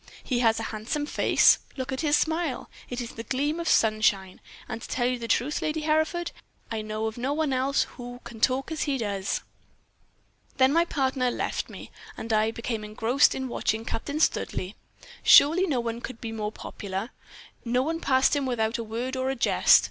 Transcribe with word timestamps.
He 0.23 0.39
has 0.39 0.59
a 0.59 0.63
handsome 0.73 1.05
face. 1.05 1.59
Look 1.77 1.91
at 1.91 2.01
his 2.01 2.17
smile; 2.17 2.71
it 2.89 3.01
is 3.01 3.11
like 3.11 3.19
a 3.19 3.23
gleam 3.25 3.59
of 3.59 3.67
sunshine. 3.69 4.41
And, 4.67 4.81
to 4.81 4.87
tell 4.87 5.05
you 5.05 5.19
the 5.19 5.27
truth, 5.27 5.61
Lady 5.61 5.81
Hereford, 5.81 6.31
I 6.71 6.81
know 6.81 7.05
of 7.05 7.19
no 7.19 7.33
one 7.33 7.53
else 7.53 7.83
who 7.83 8.19
can 8.23 8.41
talk 8.41 8.71
as 8.71 8.85
he 8.85 8.97
does.' 8.97 9.41
"Then 10.57 10.73
my 10.73 10.85
partner 10.85 11.29
left 11.29 11.69
me, 11.69 11.91
and 12.17 12.33
I 12.33 12.49
became 12.49 12.83
engrossed 12.83 13.35
in 13.35 13.47
watching 13.47 13.85
Captain 13.85 14.19
Studleigh. 14.19 14.73
Surely 15.21 15.67
no 15.67 15.79
one 15.79 16.01
could 16.01 16.19
be 16.19 16.31
more 16.31 16.51
popular; 16.51 17.11
no 17.63 17.83
one 17.83 17.99
passed 17.99 18.35
him 18.35 18.47
without 18.47 18.79
a 18.79 18.83
word 18.83 19.15
or 19.15 19.29
a 19.29 19.35
jest. 19.35 19.79